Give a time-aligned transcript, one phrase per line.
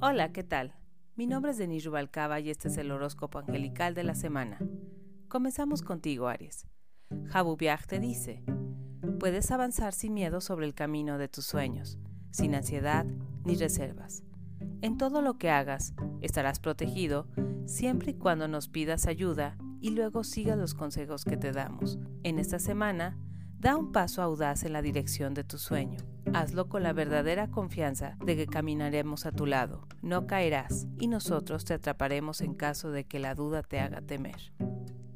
[0.00, 0.76] Hola, ¿qué tal?
[1.16, 4.60] Mi nombre es Denis Rubalcaba y este es el horóscopo angelical de la semana.
[5.26, 6.68] Comenzamos contigo, Aries.
[7.26, 8.44] Jabubiag te dice,
[9.18, 11.98] puedes avanzar sin miedo sobre el camino de tus sueños,
[12.30, 13.06] sin ansiedad
[13.44, 14.22] ni reservas.
[14.82, 17.26] En todo lo que hagas, estarás protegido
[17.66, 21.98] siempre y cuando nos pidas ayuda y luego sigas los consejos que te damos.
[22.22, 23.18] En esta semana,
[23.60, 25.98] Da un paso audaz en la dirección de tu sueño.
[26.34, 29.86] Hazlo con la verdadera confianza de que caminaremos a tu lado.
[30.02, 34.52] No caerás y nosotros te atraparemos en caso de que la duda te haga temer.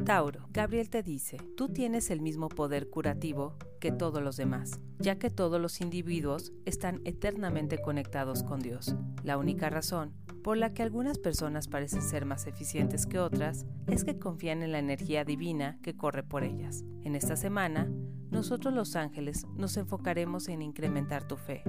[0.05, 5.17] Tauro, Gabriel te dice, tú tienes el mismo poder curativo que todos los demás, ya
[5.17, 8.97] que todos los individuos están eternamente conectados con Dios.
[9.23, 14.05] La única razón por la que algunas personas parecen ser más eficientes que otras es
[14.05, 16.85] que confían en la energía divina que corre por ellas.
[17.05, 17.89] En esta semana,
[18.33, 21.63] nosotros los ángeles nos enfocaremos en incrementar tu fe.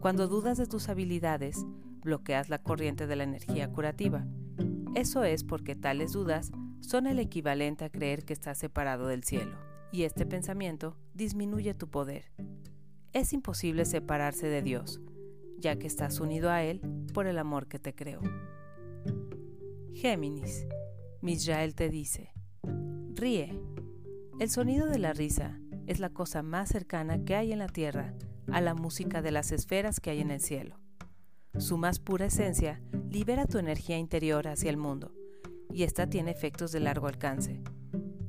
[0.00, 1.64] Cuando dudas de tus habilidades,
[2.02, 4.26] bloqueas la corriente de la energía curativa.
[4.96, 9.56] Eso es porque tales dudas son el equivalente a creer que estás separado del cielo,
[9.92, 12.32] y este pensamiento disminuye tu poder.
[13.12, 15.00] Es imposible separarse de Dios,
[15.58, 16.80] ya que estás unido a Él
[17.14, 18.20] por el amor que te creó.
[19.92, 20.66] Géminis,
[21.20, 22.32] Misrael te dice,
[23.14, 23.56] ríe,
[24.40, 28.14] el sonido de la risa es la cosa más cercana que hay en la tierra
[28.50, 30.80] a la música de las esferas que hay en el cielo.
[31.58, 32.80] Su más pura esencia
[33.10, 35.12] libera tu energía interior hacia el mundo,
[35.74, 37.60] y esta tiene efectos de largo alcance.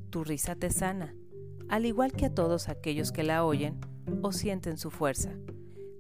[0.10, 1.16] Tu risa te sana,
[1.70, 3.80] al igual que a todos aquellos que la oyen
[4.22, 5.32] o sienten su fuerza.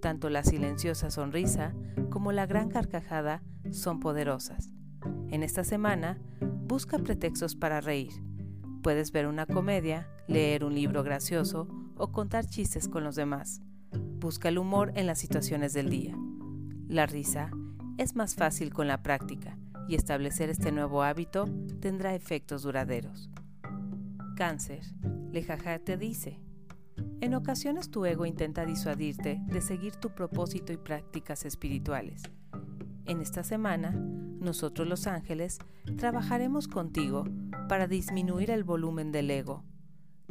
[0.01, 1.73] Tanto la silenciosa sonrisa
[2.09, 4.73] como la gran carcajada son poderosas.
[5.29, 8.11] En esta semana, busca pretextos para reír
[8.81, 13.61] Puedes ver una comedia, leer un libro gracioso o contar chistes con los demás.
[14.19, 16.15] Busca el humor en las situaciones del día.
[16.87, 17.51] La risa
[17.97, 21.47] es más fácil con la práctica y establecer este nuevo hábito
[21.79, 23.29] tendrá efectos duraderos.
[24.35, 24.81] Cáncer.
[25.31, 26.39] Lejaja te dice.
[27.21, 32.23] En ocasiones tu ego intenta disuadirte de seguir tu propósito y prácticas espirituales.
[33.05, 33.93] En esta semana,
[34.41, 35.59] nosotros los ángeles
[35.97, 37.25] trabajaremos contigo
[37.69, 39.63] para disminuir el volumen del ego.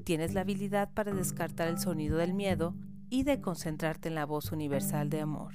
[0.05, 2.75] Tienes la habilidad para descartar el sonido del miedo
[3.09, 5.53] y de concentrarte en la voz universal de amor.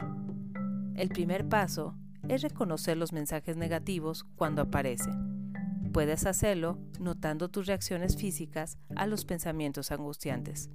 [0.95, 1.95] El primer paso
[2.27, 5.51] es reconocer los mensajes negativos cuando aparecen.
[5.91, 10.69] Puedes hacerlo notando tus reacciones físicas a los pensamientos angustiantes.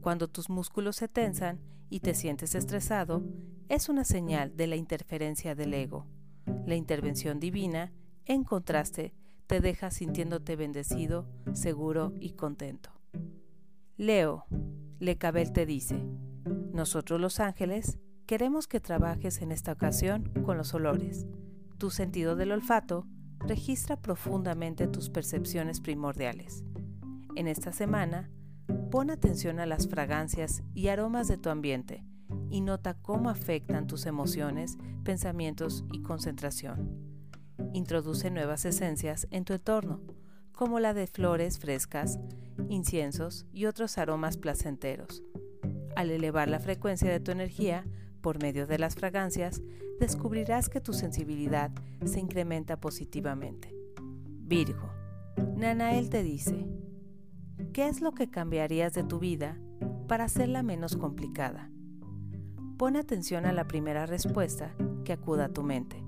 [0.00, 3.22] Cuando tus músculos se tensan y te sientes estresado,
[3.68, 6.06] es una señal de la interferencia del ego.
[6.66, 7.92] La intervención divina,
[8.26, 9.14] en contraste,
[9.46, 12.90] te deja sintiéndote bendecido, seguro y contento.
[13.96, 14.46] Leo,
[14.98, 16.02] Lecabel te dice,
[16.72, 21.26] nosotros los ángeles queremos que trabajes en esta ocasión con los olores.
[21.78, 23.06] Tu sentido del olfato
[23.40, 26.64] registra profundamente tus percepciones primordiales.
[27.36, 28.30] En esta semana,
[28.90, 32.04] pon atención a las fragancias y aromas de tu ambiente
[32.54, 36.88] y nota cómo afectan tus emociones, pensamientos y concentración.
[37.72, 40.00] Introduce nuevas esencias en tu entorno,
[40.52, 42.20] como la de flores frescas,
[42.68, 45.24] inciensos y otros aromas placenteros.
[45.96, 47.88] Al elevar la frecuencia de tu energía
[48.20, 49.60] por medio de las fragancias,
[49.98, 51.72] descubrirás que tu sensibilidad
[52.04, 53.74] se incrementa positivamente.
[54.44, 54.92] Virgo,
[55.56, 56.68] Nanael te dice,
[57.72, 59.58] ¿qué es lo que cambiarías de tu vida
[60.06, 61.73] para hacerla menos complicada?
[62.76, 64.74] Pon atención a la primera respuesta
[65.04, 66.02] que acuda a tu mente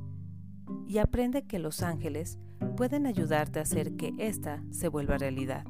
[0.89, 2.39] y aprende que los ángeles
[2.77, 5.65] pueden ayudarte a hacer que ésta se vuelva realidad.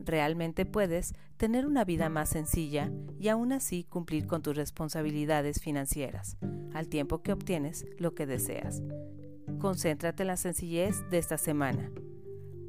[0.00, 6.36] Realmente puedes tener una vida más sencilla y aún así cumplir con tus responsabilidades financieras,
[6.74, 8.82] al tiempo que obtienes lo que deseas.
[9.60, 11.92] Concéntrate en la sencillez de esta semana.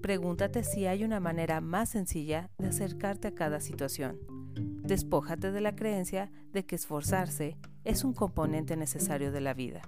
[0.01, 4.38] Pregúntate si hay una manera más sencilla de acercarte a cada situación.
[4.59, 9.81] Despójate de la creencia de que esforzarse es un componente necesario de la vida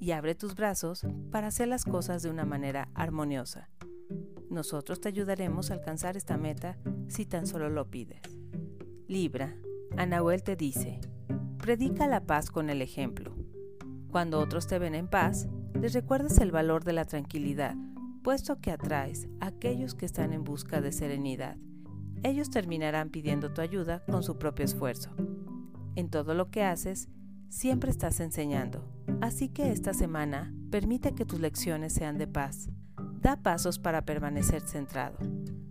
[0.00, 3.68] y abre tus brazos para hacer las cosas de una manera armoniosa.
[4.50, 6.76] Nosotros te ayudaremos a alcanzar esta meta
[7.08, 8.20] si tan solo lo pides.
[9.06, 9.56] Libra,
[9.96, 11.00] Anahuel te dice,
[11.58, 13.34] predica la paz con el ejemplo.
[14.10, 15.48] Cuando otros te ven en paz,
[15.80, 17.76] les recuerdas el valor de la tranquilidad,
[18.22, 21.56] puesto que atraes a aquellos que están en busca de serenidad.
[22.22, 25.10] Ellos terminarán pidiendo tu ayuda con su propio esfuerzo.
[25.96, 27.08] En todo lo que haces,
[27.48, 28.84] siempre estás enseñando,
[29.20, 32.68] así que esta semana permite que tus lecciones sean de paz.
[33.20, 35.18] Da pasos para permanecer centrado,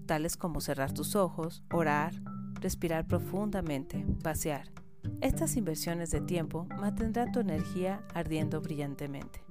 [0.05, 2.13] tales como cerrar tus ojos, orar,
[2.61, 4.69] respirar profundamente, pasear
[5.19, 9.43] Estas inversiones de tiempo mantendrán tu energía ardiendo brillantemente.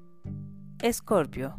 [0.80, 1.54] Escorpio.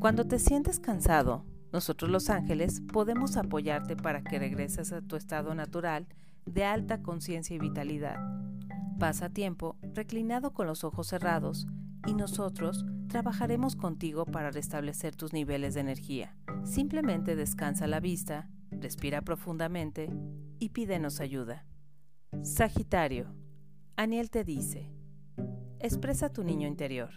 [0.00, 5.54] Cuando te sientes cansado, nosotros los ángeles podemos apoyarte para que regreses a tu estado
[5.54, 6.06] natural
[6.44, 8.16] de alta conciencia y vitalidad.
[8.98, 11.66] Pasa tiempo reclinado con los ojos cerrados
[12.06, 16.36] y nosotros trabajaremos contigo para restablecer tus niveles de energía.
[16.64, 20.10] Simplemente descansa la vista, respira profundamente
[20.58, 21.64] y pídenos ayuda.
[22.42, 23.34] Sagitario,
[23.96, 24.90] Aniel te dice,
[25.78, 27.10] expresa tu niño interior.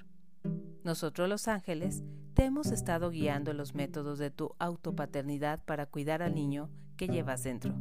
[0.83, 2.03] Nosotros los ángeles
[2.35, 7.43] te hemos estado guiando los métodos de tu autopaternidad para cuidar al niño que llevas
[7.43, 7.73] dentro,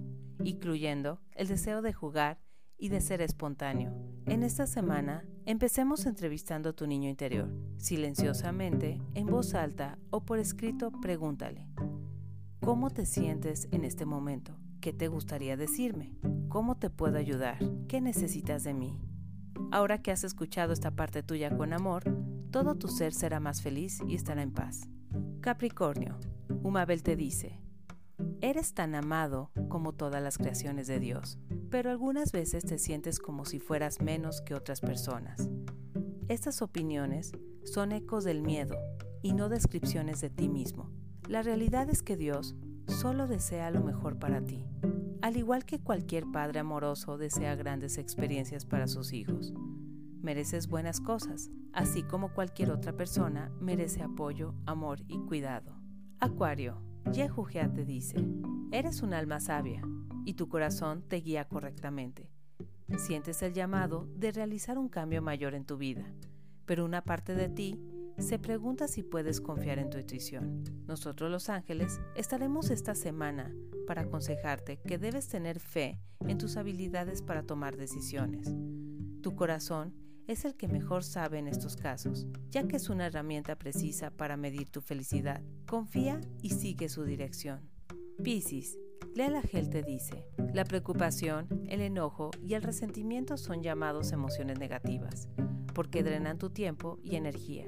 [0.44, 2.38] incluyendo el deseo de jugar
[2.78, 3.92] y de ser espontáneo.
[4.26, 7.50] En esta semana, empecemos entrevistando a tu niño interior.
[7.78, 11.66] Silenciosamente, en voz alta o por escrito, pregúntale,
[12.60, 14.56] ¿cómo te sientes en este momento?
[14.80, 16.14] ¿Qué te gustaría decirme?
[16.48, 17.58] ¿Cómo te puedo ayudar?
[17.88, 19.00] ¿Qué necesitas de mí?
[19.72, 22.04] Ahora que has escuchado esta parte tuya con amor,
[22.54, 24.88] todo tu ser será más feliz y estará en paz.
[25.40, 26.20] Capricornio,
[26.62, 27.60] Umabel te dice,
[28.40, 31.36] Eres tan amado como todas las creaciones de Dios,
[31.68, 35.50] pero algunas veces te sientes como si fueras menos que otras personas.
[36.28, 37.32] Estas opiniones
[37.64, 38.76] son ecos del miedo
[39.20, 40.92] y no descripciones de ti mismo.
[41.28, 42.54] La realidad es que Dios
[42.86, 44.64] solo desea lo mejor para ti,
[45.22, 49.52] al igual que cualquier padre amoroso desea grandes experiencias para sus hijos.
[50.24, 55.76] Mereces buenas cosas, así como cualquier otra persona merece apoyo, amor y cuidado.
[56.18, 56.80] Acuario,
[57.12, 58.16] Yehujea te dice,
[58.72, 59.82] eres un alma sabia
[60.24, 62.30] y tu corazón te guía correctamente.
[62.96, 66.10] Sientes el llamado de realizar un cambio mayor en tu vida,
[66.64, 67.78] pero una parte de ti
[68.16, 70.64] se pregunta si puedes confiar en tu intuición.
[70.86, 73.54] Nosotros los ángeles estaremos esta semana
[73.86, 78.54] para aconsejarte que debes tener fe en tus habilidades para tomar decisiones.
[79.20, 79.92] Tu corazón
[80.26, 84.36] es el que mejor sabe en estos casos, ya que es una herramienta precisa para
[84.36, 85.42] medir tu felicidad.
[85.66, 87.68] Confía y sigue su dirección.
[88.22, 88.78] Piscis,
[89.14, 95.28] Lela Gel te dice, la preocupación, el enojo y el resentimiento son llamados emociones negativas,
[95.74, 97.66] porque drenan tu tiempo y energía.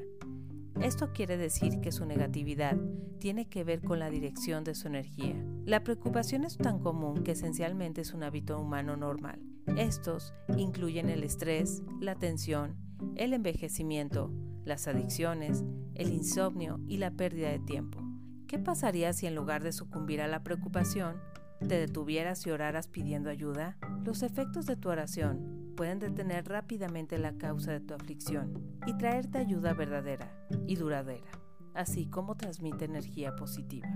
[0.81, 2.77] Esto quiere decir que su negatividad
[3.19, 5.35] tiene que ver con la dirección de su energía.
[5.65, 9.41] La preocupación es tan común que esencialmente es un hábito humano normal.
[9.77, 12.77] Estos incluyen el estrés, la tensión,
[13.17, 14.33] el envejecimiento,
[14.65, 15.65] las adicciones,
[15.95, 18.01] el insomnio y la pérdida de tiempo.
[18.47, 21.21] ¿Qué pasaría si en lugar de sucumbir a la preocupación,
[21.61, 23.77] te detuvieras y oraras pidiendo ayuda?
[24.05, 29.39] Los efectos de tu oración pueden detener rápidamente la causa de tu aflicción y traerte
[29.39, 30.33] ayuda verdadera
[30.67, 31.31] y duradera,
[31.75, 33.89] así como transmite energía positiva.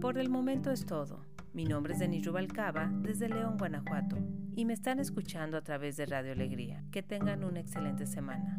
[0.00, 1.20] Por el momento es todo.
[1.56, 4.18] Mi nombre es Denis Rubalcaba desde León, Guanajuato,
[4.54, 6.84] y me están escuchando a través de Radio Alegría.
[6.92, 8.58] Que tengan una excelente semana.